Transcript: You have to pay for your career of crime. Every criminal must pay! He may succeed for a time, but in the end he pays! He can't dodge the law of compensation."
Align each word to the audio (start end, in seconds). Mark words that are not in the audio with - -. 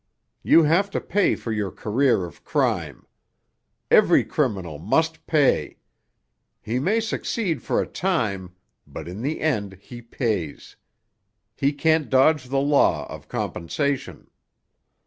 You 0.41 0.63
have 0.63 0.89
to 0.97 0.99
pay 0.99 1.35
for 1.35 1.51
your 1.51 1.69
career 1.69 2.25
of 2.25 2.43
crime. 2.43 3.05
Every 3.91 4.23
criminal 4.25 4.79
must 4.79 5.27
pay! 5.27 5.77
He 6.59 6.79
may 6.79 6.99
succeed 6.99 7.61
for 7.61 7.79
a 7.79 7.85
time, 7.85 8.55
but 8.87 9.07
in 9.07 9.21
the 9.21 9.41
end 9.41 9.75
he 9.79 10.01
pays! 10.01 10.75
He 11.55 11.71
can't 11.71 12.09
dodge 12.09 12.45
the 12.49 12.57
law 12.57 13.05
of 13.13 13.27
compensation." 13.27 14.27